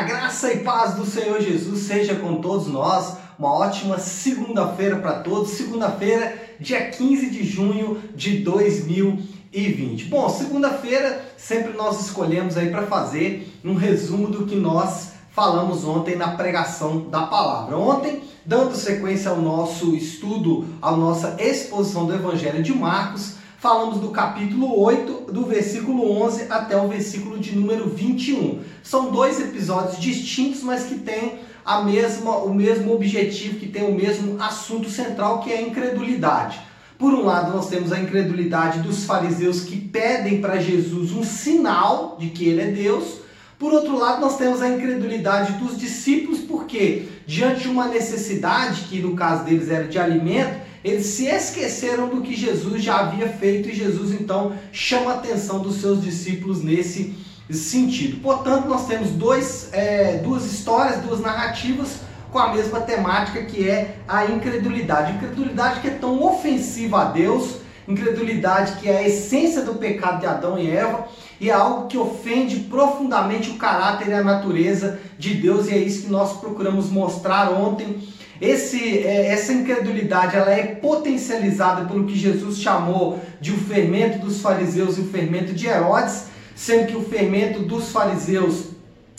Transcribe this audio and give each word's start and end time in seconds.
a 0.00 0.02
graça 0.02 0.50
e 0.50 0.60
paz 0.60 0.94
do 0.94 1.04
Senhor 1.04 1.42
Jesus 1.42 1.80
seja 1.80 2.14
com 2.14 2.36
todos 2.36 2.66
nós. 2.68 3.18
Uma 3.38 3.52
ótima 3.52 3.98
segunda-feira 3.98 4.96
para 4.96 5.18
todos. 5.18 5.50
Segunda-feira, 5.50 6.42
dia 6.58 6.88
15 6.88 7.28
de 7.28 7.44
junho 7.44 8.00
de 8.14 8.38
2020. 8.38 10.06
Bom, 10.06 10.26
segunda-feira 10.30 11.22
sempre 11.36 11.74
nós 11.74 12.00
escolhemos 12.00 12.56
aí 12.56 12.70
para 12.70 12.86
fazer 12.86 13.52
um 13.62 13.74
resumo 13.74 14.28
do 14.28 14.46
que 14.46 14.56
nós 14.56 15.10
falamos 15.32 15.84
ontem 15.84 16.16
na 16.16 16.28
pregação 16.28 17.10
da 17.10 17.26
palavra. 17.26 17.76
Ontem, 17.76 18.22
dando 18.46 18.74
sequência 18.74 19.30
ao 19.30 19.36
nosso 19.36 19.94
estudo, 19.94 20.64
à 20.80 20.92
nossa 20.92 21.36
exposição 21.38 22.06
do 22.06 22.14
Evangelho 22.14 22.62
de 22.62 22.72
Marcos, 22.72 23.34
falamos 23.60 23.98
do 23.98 24.08
capítulo 24.08 24.80
8, 24.80 25.30
do 25.30 25.44
versículo 25.44 26.10
11 26.22 26.46
até 26.48 26.80
o 26.80 26.88
versículo 26.88 27.38
de 27.38 27.54
número 27.54 27.90
21. 27.90 28.60
São 28.82 29.10
dois 29.10 29.38
episódios 29.38 30.00
distintos, 30.00 30.62
mas 30.62 30.84
que 30.84 30.94
têm 30.94 31.40
a 31.62 31.82
mesma, 31.82 32.38
o 32.38 32.54
mesmo 32.54 32.94
objetivo, 32.94 33.58
que 33.58 33.68
têm 33.68 33.84
o 33.84 33.94
mesmo 33.94 34.42
assunto 34.42 34.88
central, 34.88 35.40
que 35.40 35.52
é 35.52 35.58
a 35.58 35.62
incredulidade. 35.62 36.58
Por 36.98 37.12
um 37.12 37.26
lado, 37.26 37.54
nós 37.54 37.68
temos 37.68 37.92
a 37.92 38.00
incredulidade 38.00 38.80
dos 38.80 39.04
fariseus 39.04 39.60
que 39.60 39.76
pedem 39.76 40.40
para 40.40 40.58
Jesus 40.58 41.12
um 41.12 41.22
sinal 41.22 42.16
de 42.18 42.30
que 42.30 42.48
ele 42.48 42.62
é 42.62 42.70
Deus. 42.70 43.20
Por 43.58 43.74
outro 43.74 43.98
lado, 43.98 44.22
nós 44.22 44.38
temos 44.38 44.62
a 44.62 44.70
incredulidade 44.70 45.52
dos 45.58 45.76
discípulos, 45.78 46.40
porque 46.40 47.08
diante 47.26 47.64
de 47.64 47.68
uma 47.68 47.88
necessidade, 47.88 48.84
que 48.88 49.00
no 49.00 49.14
caso 49.14 49.44
deles 49.44 49.68
era 49.68 49.86
de 49.86 49.98
alimento, 49.98 50.69
eles 50.84 51.06
se 51.06 51.26
esqueceram 51.26 52.08
do 52.08 52.22
que 52.22 52.34
Jesus 52.34 52.82
já 52.82 53.00
havia 53.00 53.28
feito 53.28 53.68
e 53.68 53.74
Jesus 53.74 54.12
então 54.12 54.52
chama 54.72 55.12
a 55.12 55.14
atenção 55.14 55.60
dos 55.60 55.80
seus 55.80 56.02
discípulos 56.02 56.62
nesse 56.62 57.14
sentido. 57.50 58.20
Portanto, 58.22 58.66
nós 58.66 58.86
temos 58.86 59.10
dois, 59.10 59.68
é, 59.72 60.18
duas 60.18 60.44
histórias, 60.44 61.02
duas 61.02 61.20
narrativas 61.20 62.00
com 62.30 62.38
a 62.38 62.54
mesma 62.54 62.80
temática 62.80 63.42
que 63.42 63.68
é 63.68 63.96
a 64.06 64.26
incredulidade. 64.26 65.12
Incredulidade 65.12 65.80
que 65.80 65.88
é 65.88 65.90
tão 65.90 66.22
ofensiva 66.22 67.02
a 67.02 67.04
Deus, 67.06 67.56
incredulidade 67.86 68.80
que 68.80 68.88
é 68.88 68.98
a 68.98 69.08
essência 69.08 69.62
do 69.62 69.74
pecado 69.74 70.20
de 70.20 70.26
Adão 70.26 70.58
e 70.58 70.70
Eva 70.70 71.08
e 71.40 71.50
é 71.50 71.52
algo 71.52 71.88
que 71.88 71.98
ofende 71.98 72.60
profundamente 72.60 73.50
o 73.50 73.54
caráter 73.54 74.08
e 74.08 74.12
a 74.12 74.22
natureza 74.22 75.00
de 75.18 75.34
Deus 75.34 75.68
e 75.68 75.72
é 75.72 75.78
isso 75.78 76.04
que 76.04 76.10
nós 76.10 76.38
procuramos 76.38 76.88
mostrar 76.88 77.50
ontem 77.50 77.98
esse, 78.40 78.98
é, 79.00 79.26
essa 79.26 79.52
incredulidade 79.52 80.34
ela 80.34 80.50
é 80.50 80.62
potencializada 80.62 81.84
pelo 81.84 82.06
que 82.06 82.16
Jesus 82.16 82.58
chamou 82.58 83.20
de 83.40 83.52
o 83.52 83.58
fermento 83.58 84.18
dos 84.18 84.40
fariseus 84.40 84.96
e 84.96 85.02
o 85.02 85.08
fermento 85.08 85.52
de 85.52 85.66
Herodes, 85.66 86.24
sendo 86.54 86.86
que 86.86 86.96
o 86.96 87.04
fermento 87.04 87.60
dos 87.60 87.90
fariseus 87.90 88.70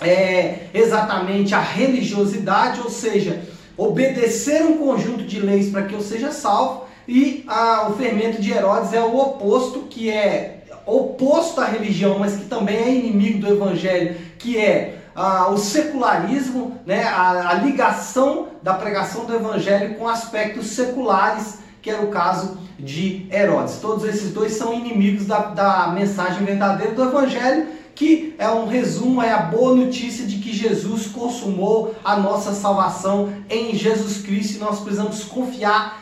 é 0.00 0.66
exatamente 0.74 1.54
a 1.54 1.60
religiosidade, 1.60 2.80
ou 2.80 2.90
seja, 2.90 3.42
obedecer 3.76 4.62
um 4.62 4.78
conjunto 4.78 5.24
de 5.24 5.40
leis 5.40 5.70
para 5.70 5.82
que 5.82 5.94
eu 5.94 6.02
seja 6.02 6.30
salvo, 6.30 6.84
e 7.08 7.44
a, 7.46 7.88
o 7.88 7.96
fermento 7.96 8.40
de 8.40 8.52
Herodes 8.52 8.92
é 8.92 9.00
o 9.00 9.16
oposto, 9.16 9.86
que 9.88 10.10
é 10.10 10.64
oposto 10.84 11.60
à 11.60 11.66
religião, 11.66 12.18
mas 12.18 12.36
que 12.36 12.44
também 12.44 12.76
é 12.76 12.94
inimigo 12.94 13.40
do 13.40 13.48
evangelho, 13.48 14.16
que 14.38 14.58
é 14.58 14.98
ah, 15.16 15.48
o 15.48 15.56
secularismo, 15.56 16.78
né, 16.84 17.04
a, 17.04 17.48
a 17.48 17.54
ligação 17.54 18.48
da 18.62 18.74
pregação 18.74 19.24
do 19.24 19.34
evangelho 19.34 19.94
com 19.94 20.06
aspectos 20.06 20.66
seculares, 20.66 21.58
que 21.80 21.88
era 21.88 22.02
o 22.02 22.08
caso 22.08 22.58
de 22.78 23.26
Herodes. 23.32 23.78
Todos 23.80 24.04
esses 24.04 24.30
dois 24.32 24.52
são 24.52 24.74
inimigos 24.74 25.26
da, 25.26 25.38
da 25.38 25.88
mensagem 25.88 26.44
verdadeira 26.44 26.92
do 26.92 27.02
evangelho, 27.02 27.66
que 27.94 28.34
é 28.38 28.50
um 28.50 28.66
resumo, 28.66 29.22
é 29.22 29.32
a 29.32 29.38
boa 29.38 29.74
notícia 29.74 30.26
de 30.26 30.36
que 30.36 30.52
Jesus 30.52 31.06
consumou 31.06 31.94
a 32.04 32.16
nossa 32.16 32.52
salvação 32.52 33.32
em 33.48 33.74
Jesus 33.74 34.20
Cristo 34.20 34.56
e 34.56 34.58
nós 34.58 34.80
precisamos 34.80 35.24
confiar 35.24 35.98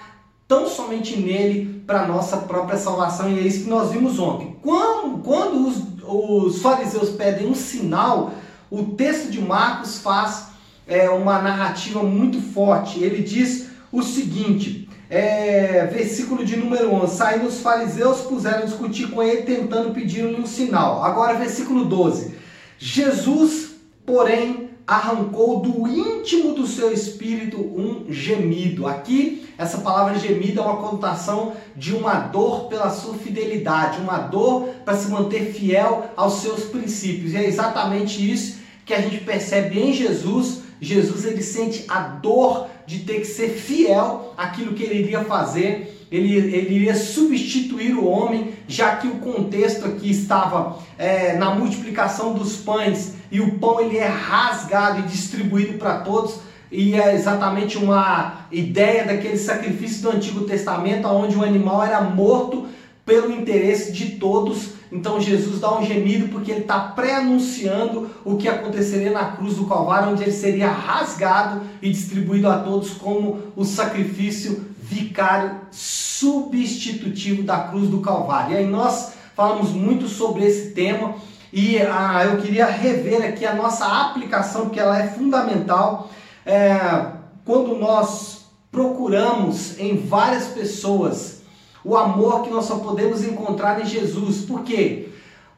tão 0.49 0.69
somente 0.69 1.17
nele 1.17 1.85
para 1.87 2.09
nossa 2.09 2.39
própria 2.39 2.77
salvação 2.77 3.31
e 3.31 3.39
é 3.39 3.43
isso 3.43 3.63
que 3.63 3.71
nós 3.71 3.93
vimos 3.93 4.19
ontem. 4.19 4.57
Quando, 4.61 5.23
quando 5.23 5.69
os, 5.69 5.77
os 6.03 6.61
fariseus 6.61 7.11
pedem 7.11 7.47
um 7.47 7.55
sinal, 7.55 8.33
o 8.75 8.95
texto 8.97 9.31
de 9.31 9.41
Marcos 9.41 9.99
faz 9.99 10.49
é, 10.87 11.09
uma 11.09 11.41
narrativa 11.41 12.03
muito 12.03 12.41
forte. 12.41 13.03
Ele 13.03 13.23
diz 13.23 13.69
o 13.93 14.03
seguinte, 14.03 14.89
é, 15.09 15.87
versículo 15.87 16.45
de 16.45 16.57
número 16.57 16.93
11: 16.93 17.17
Saindo 17.17 17.47
os 17.47 17.61
fariseus, 17.61 18.23
puseram 18.23 18.67
discutir 18.67 19.11
com 19.11 19.23
ele, 19.23 19.43
tentando 19.43 19.95
pedir-lhe 19.95 20.41
um 20.41 20.47
sinal. 20.47 21.05
Agora, 21.05 21.39
versículo 21.39 21.85
12: 21.85 22.35
Jesus, 22.77 23.77
porém, 24.05 24.71
arrancou 24.87 25.61
do 25.61 25.87
íntimo 25.89 26.53
do 26.53 26.67
seu 26.67 26.93
espírito 26.93 27.59
um 27.59 28.07
gemido. 28.09 28.89
Aqui, 28.89 29.49
essa 29.57 29.79
palavra 29.79 30.19
gemido 30.19 30.61
é 30.61 30.63
uma 30.63 30.77
conotação 30.77 31.55
de 31.77 31.95
uma 31.95 32.15
dor 32.15 32.67
pela 32.67 32.91
sua 32.91 33.15
fidelidade, 33.15 34.01
uma 34.01 34.19
dor 34.19 34.69
para 34.85 34.97
se 34.97 35.09
manter 35.11 35.53
fiel 35.53 36.11
aos 36.17 36.43
seus 36.43 36.65
princípios. 36.65 37.33
E 37.33 37.37
é 37.37 37.47
exatamente 37.47 38.31
isso 38.31 38.64
que 38.85 38.93
a 38.93 39.01
gente 39.01 39.19
percebe 39.19 39.79
em 39.79 39.93
Jesus. 39.93 40.63
Jesus 40.81 41.25
ele 41.25 41.43
sente 41.43 41.85
a 41.89 42.01
dor 42.01 42.69
de 42.87 43.01
ter 43.01 43.21
que 43.21 43.27
ser 43.27 43.49
fiel 43.51 44.35
àquilo 44.37 44.75
que 44.75 44.83
ele 44.83 45.01
iria 45.01 45.25
fazer. 45.25 46.07
Ele, 46.13 46.37
ele 46.37 46.75
iria 46.75 46.95
substituir 46.95 47.95
o 47.95 48.07
homem, 48.07 48.53
já 48.69 48.97
que 48.97 49.09
o 49.09 49.17
contexto 49.17 49.85
aqui 49.87 50.11
estava 50.11 50.79
é, 50.97 51.37
na 51.37 51.55
multiplicação 51.55 52.35
dos 52.35 52.57
pães 52.57 53.15
e 53.33 53.41
o 53.41 53.59
pão 53.59 53.81
ele 53.81 53.97
é 53.97 54.07
rasgado 54.07 55.01
e 55.01 55.03
distribuído 55.03 55.79
para 55.79 55.99
todos. 55.99 56.39
E 56.71 56.95
é 56.95 57.15
exatamente 57.15 57.79
uma 57.79 58.47
ideia 58.51 59.05
daquele 59.05 59.39
sacrifício 59.39 60.03
do 60.03 60.11
Antigo 60.11 60.43
Testamento, 60.43 61.09
onde 61.09 61.37
o 61.37 61.43
animal 61.43 61.83
era 61.83 62.01
morto 62.01 62.67
pelo 63.05 63.33
interesse 63.33 63.93
de 63.93 64.13
todos 64.13 64.71
então 64.95 65.21
Jesus 65.21 65.59
dá 65.59 65.77
um 65.77 65.85
gemido 65.85 66.29
porque 66.29 66.53
ele 66.53 66.61
está 66.61 66.79
pré-anunciando 66.79 68.09
o 68.25 68.37
que 68.37 68.49
aconteceria 68.49 69.11
na 69.11 69.33
cruz 69.33 69.57
do 69.57 69.67
Calvário, 69.67 70.13
onde 70.13 70.23
ele 70.23 70.31
seria 70.31 70.71
rasgado 70.71 71.63
e 71.83 71.91
distribuído 71.91 72.49
a 72.49 72.59
todos 72.59 72.91
como 72.91 73.43
o 73.57 73.65
sacrifício 73.65 74.67
vicário 74.81 75.57
substitutivo 75.73 77.43
da 77.43 77.59
cruz 77.59 77.89
do 77.89 77.99
Calvário. 77.99 78.55
E 78.55 78.59
aí 78.59 78.67
nós 78.69 79.15
falamos 79.35 79.71
muito 79.71 80.07
sobre 80.07 80.45
esse 80.45 80.71
tema 80.71 81.17
e 81.53 81.77
ah, 81.79 82.25
eu 82.25 82.41
queria 82.41 82.67
rever 82.67 83.25
aqui 83.25 83.45
a 83.45 83.53
nossa 83.53 83.85
aplicação, 83.87 84.67
porque 84.67 84.79
ela 84.79 84.97
é 84.97 85.09
fundamental. 85.09 86.09
É, 86.47 87.07
quando 87.45 87.77
nós 87.77 88.47
procuramos 88.71 89.77
em 89.81 89.97
várias 89.97 90.47
pessoas 90.47 91.43
o 91.85 91.97
amor 91.97 92.43
que 92.43 92.51
nós 92.51 92.65
só 92.65 92.77
podemos 92.77 93.23
encontrar 93.23 93.81
em 93.81 93.85
Jesus. 93.85 94.43
Por 94.43 94.63
quê? 94.63 95.09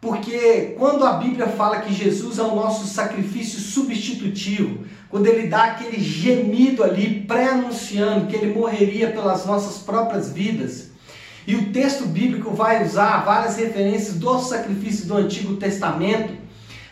Porque 0.01 0.75
quando 0.77 1.05
a 1.05 1.13
Bíblia 1.13 1.47
fala 1.47 1.81
que 1.81 1.93
Jesus 1.93 2.39
é 2.39 2.43
o 2.43 2.55
nosso 2.55 2.87
sacrifício 2.87 3.61
substitutivo, 3.61 4.85
quando 5.09 5.27
ele 5.27 5.47
dá 5.47 5.65
aquele 5.65 6.01
gemido 6.01 6.83
ali, 6.83 7.23
pré-anunciando 7.23 8.27
que 8.27 8.37
ele 8.37 8.53
morreria 8.53 9.11
pelas 9.11 9.47
nossas 9.47 9.79
próprias 9.79 10.33
vidas, 10.33 10.91
e 11.47 11.55
o 11.55 11.73
texto 11.73 12.07
bíblico 12.07 12.51
vai 12.51 12.85
usar 12.85 13.25
várias 13.25 13.57
referências 13.57 14.17
dos 14.17 14.49
sacrifícios 14.49 15.07
do 15.07 15.17
Antigo 15.17 15.57
Testamento, 15.57 16.35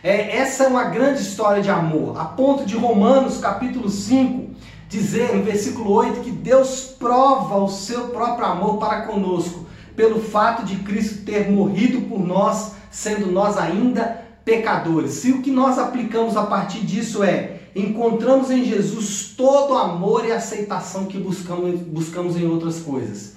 é, 0.02 0.36
essa 0.36 0.64
é 0.64 0.68
uma 0.68 0.84
grande 0.84 1.20
história 1.20 1.62
de 1.62 1.70
amor, 1.70 2.20
a 2.20 2.24
ponto 2.24 2.64
de 2.64 2.76
Romanos 2.76 3.38
capítulo 3.38 3.88
5 3.88 4.54
dizer 4.94 5.34
no 5.34 5.42
versículo 5.42 5.90
8 5.92 6.20
que 6.20 6.30
Deus 6.30 6.94
prova 6.98 7.56
o 7.56 7.68
seu 7.68 8.08
próprio 8.08 8.46
amor 8.46 8.78
para 8.78 9.02
conosco 9.02 9.66
pelo 9.96 10.20
fato 10.20 10.64
de 10.64 10.76
Cristo 10.76 11.24
ter 11.24 11.50
morrido 11.50 12.02
por 12.02 12.20
nós, 12.20 12.72
sendo 12.90 13.26
nós 13.26 13.56
ainda 13.56 14.24
pecadores. 14.44 15.24
E 15.24 15.32
o 15.32 15.42
que 15.42 15.50
nós 15.50 15.78
aplicamos 15.78 16.36
a 16.36 16.44
partir 16.44 16.80
disso 16.80 17.24
é 17.24 17.60
encontramos 17.74 18.52
em 18.52 18.64
Jesus 18.64 19.34
todo 19.36 19.74
o 19.74 19.78
amor 19.78 20.24
e 20.24 20.30
aceitação 20.30 21.06
que 21.06 21.18
buscamos, 21.18 21.80
buscamos 21.80 22.36
em 22.36 22.46
outras 22.46 22.78
coisas. 22.78 23.34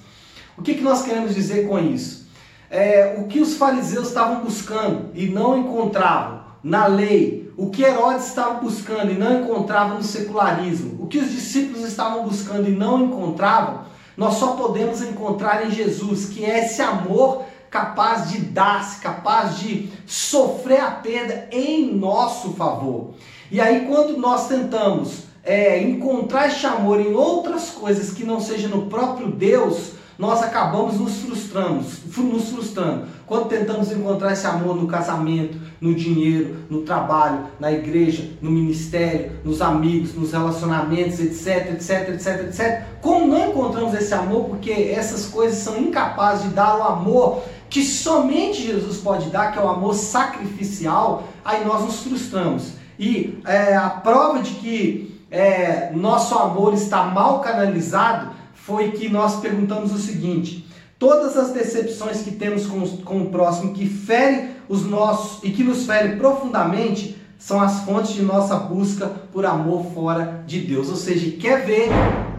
O 0.56 0.62
que, 0.62 0.76
que 0.76 0.84
nós 0.84 1.02
queremos 1.02 1.34
dizer 1.34 1.68
com 1.68 1.80
isso? 1.80 2.28
É, 2.70 3.16
o 3.18 3.28
que 3.28 3.40
os 3.40 3.56
fariseus 3.56 4.10
estavam 4.10 4.44
buscando 4.44 5.10
e 5.16 5.28
não 5.28 5.58
encontravam 5.58 6.42
na 6.68 6.86
lei, 6.86 7.50
o 7.56 7.70
que 7.70 7.82
Herodes 7.82 8.28
estava 8.28 8.56
buscando 8.56 9.10
e 9.12 9.18
não 9.18 9.42
encontrava 9.42 9.96
no 9.96 10.04
secularismo, 10.04 11.02
o 11.02 11.08
que 11.08 11.18
os 11.18 11.32
discípulos 11.32 11.88
estavam 11.88 12.24
buscando 12.24 12.68
e 12.68 12.74
não 12.74 13.06
encontravam, 13.06 13.86
nós 14.18 14.34
só 14.36 14.48
podemos 14.48 15.02
encontrar 15.02 15.66
em 15.66 15.72
Jesus, 15.72 16.26
que 16.26 16.44
é 16.44 16.66
esse 16.66 16.82
amor 16.82 17.46
capaz 17.70 18.32
de 18.32 18.40
dar-se, 18.40 19.00
capaz 19.00 19.60
de 19.60 19.90
sofrer 20.06 20.82
a 20.82 20.92
perda 20.92 21.48
em 21.52 21.96
nosso 21.96 22.52
favor. 22.54 23.14
E 23.50 23.62
aí, 23.62 23.86
quando 23.88 24.18
nós 24.18 24.50
tentamos 24.50 25.24
é, 25.44 25.82
encontrar 25.82 26.48
esse 26.48 26.66
amor 26.66 27.00
em 27.00 27.14
outras 27.14 27.70
coisas 27.70 28.12
que 28.12 28.26
não 28.26 28.42
seja 28.42 28.68
no 28.68 28.88
próprio 28.88 29.32
Deus, 29.32 29.94
nós 30.18 30.42
acabamos 30.42 31.00
nos 31.00 31.18
frustrando, 31.18 31.86
nos 32.18 32.50
frustrando. 32.50 33.06
Quando 33.28 33.50
tentamos 33.50 33.92
encontrar 33.92 34.34
esse 34.34 34.48
amor 34.48 34.76
no 34.76 34.88
casamento, 34.88 35.60
no 35.80 35.94
dinheiro, 35.94 36.58
no 36.70 36.82
trabalho, 36.82 37.46
na 37.60 37.72
igreja, 37.72 38.28
no 38.42 38.50
ministério, 38.50 39.34
nos 39.44 39.62
amigos, 39.62 40.16
nos 40.16 40.32
relacionamentos, 40.32 41.20
etc, 41.20 41.74
etc, 41.74 42.10
etc, 42.10 42.48
etc. 42.48 42.84
Como 43.02 43.28
não 43.28 43.50
encontramos 43.50 43.94
esse 43.94 44.14
amor 44.14 44.46
porque 44.46 44.72
essas 44.72 45.28
coisas 45.28 45.60
são 45.60 45.78
incapazes 45.78 46.46
de 46.46 46.50
dar 46.50 46.78
o 46.78 46.84
amor 46.84 47.44
que 47.70 47.84
somente 47.84 48.64
Jesus 48.64 48.98
pode 48.98 49.30
dar, 49.30 49.52
que 49.52 49.60
é 49.60 49.62
o 49.62 49.68
amor 49.68 49.94
sacrificial, 49.94 51.28
aí 51.44 51.66
nós 51.66 51.84
nos 51.84 52.00
frustramos. 52.00 52.72
E 52.98 53.40
é, 53.46 53.76
a 53.76 53.90
prova 53.90 54.42
de 54.42 54.52
que 54.56 55.22
é, 55.30 55.92
nosso 55.94 56.34
amor 56.36 56.74
está 56.74 57.04
mal 57.04 57.42
canalizado 57.42 58.37
foi 58.68 58.92
que 58.92 59.08
nós 59.08 59.40
perguntamos 59.40 59.94
o 59.94 59.98
seguinte: 59.98 60.68
todas 61.00 61.38
as 61.38 61.52
decepções 61.52 62.22
que 62.22 62.32
temos 62.32 62.68
com, 62.68 62.86
com 62.98 63.22
o 63.22 63.30
próximo 63.30 63.74
que 63.74 63.88
ferem 63.88 64.50
os 64.68 64.86
nossos 64.86 65.42
e 65.42 65.52
que 65.52 65.64
nos 65.64 65.86
ferem 65.86 66.18
profundamente 66.18 67.16
são 67.40 67.62
as 67.62 67.86
fontes 67.86 68.14
de 68.14 68.22
nossa 68.22 68.58
busca 68.58 69.08
por 69.32 69.46
amor 69.46 69.86
fora 69.94 70.44
de 70.46 70.60
Deus. 70.60 70.90
Ou 70.90 70.98
seja, 70.98 71.32
quer 71.38 71.66
ver, 71.66 71.88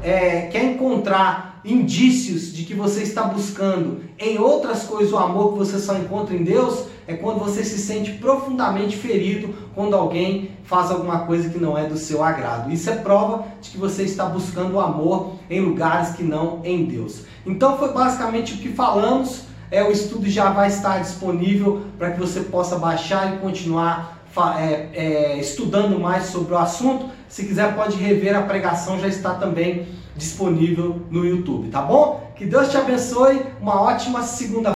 é, 0.02 0.42
quer 0.42 0.64
encontrar 0.64 1.47
indícios 1.72 2.52
de 2.52 2.64
que 2.64 2.74
você 2.74 3.02
está 3.02 3.24
buscando 3.24 4.00
em 4.18 4.38
outras 4.38 4.84
coisas 4.84 5.12
o 5.12 5.18
amor 5.18 5.52
que 5.52 5.58
você 5.58 5.78
só 5.78 5.96
encontra 5.96 6.34
em 6.34 6.42
Deus, 6.42 6.84
é 7.06 7.14
quando 7.14 7.38
você 7.38 7.64
se 7.64 7.78
sente 7.78 8.12
profundamente 8.12 8.96
ferido 8.96 9.54
quando 9.74 9.94
alguém 9.94 10.50
faz 10.64 10.90
alguma 10.90 11.20
coisa 11.20 11.48
que 11.48 11.58
não 11.58 11.76
é 11.76 11.86
do 11.86 11.96
seu 11.96 12.22
agrado. 12.22 12.70
Isso 12.70 12.90
é 12.90 12.96
prova 12.96 13.46
de 13.60 13.70
que 13.70 13.78
você 13.78 14.02
está 14.02 14.26
buscando 14.26 14.74
o 14.74 14.80
amor 14.80 15.36
em 15.48 15.60
lugares 15.60 16.10
que 16.10 16.22
não 16.22 16.60
em 16.64 16.84
Deus. 16.84 17.22
Então 17.46 17.78
foi 17.78 17.92
basicamente 17.92 18.54
o 18.54 18.58
que 18.58 18.68
falamos. 18.68 19.42
É, 19.70 19.82
o 19.82 19.90
estudo 19.90 20.28
já 20.28 20.50
vai 20.50 20.68
estar 20.68 20.98
disponível 20.98 21.82
para 21.98 22.10
que 22.10 22.20
você 22.20 22.40
possa 22.40 22.78
baixar 22.78 23.34
e 23.34 23.38
continuar 23.38 24.18
é, 24.58 24.88
é, 24.92 25.38
estudando 25.38 25.98
mais 25.98 26.24
sobre 26.24 26.54
o 26.54 26.58
assunto. 26.58 27.06
Se 27.28 27.44
quiser, 27.44 27.74
pode 27.74 27.96
rever 27.96 28.36
a 28.36 28.42
pregação, 28.42 28.98
já 28.98 29.08
está 29.08 29.34
também 29.34 29.86
disponível 30.18 31.00
no 31.10 31.24
YouTube, 31.24 31.70
tá 31.70 31.80
bom? 31.80 32.32
Que 32.36 32.44
Deus 32.44 32.68
te 32.68 32.76
abençoe, 32.76 33.46
uma 33.60 33.80
ótima 33.80 34.22
segunda 34.22 34.77